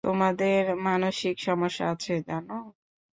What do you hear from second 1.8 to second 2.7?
আছে, জানো?